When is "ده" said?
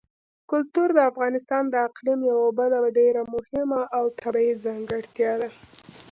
5.41-5.49